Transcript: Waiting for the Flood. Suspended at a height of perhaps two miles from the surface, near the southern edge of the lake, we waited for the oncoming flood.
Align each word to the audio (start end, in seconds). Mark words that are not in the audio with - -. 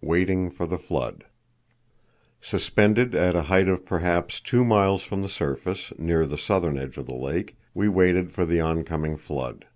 Waiting 0.00 0.48
for 0.48 0.64
the 0.64 0.78
Flood. 0.78 1.24
Suspended 2.40 3.16
at 3.16 3.34
a 3.34 3.42
height 3.50 3.66
of 3.66 3.84
perhaps 3.84 4.38
two 4.38 4.64
miles 4.64 5.02
from 5.02 5.22
the 5.22 5.28
surface, 5.28 5.92
near 5.98 6.24
the 6.24 6.38
southern 6.38 6.78
edge 6.78 6.96
of 6.96 7.06
the 7.06 7.16
lake, 7.16 7.56
we 7.74 7.88
waited 7.88 8.30
for 8.30 8.44
the 8.46 8.60
oncoming 8.60 9.16
flood. 9.16 9.66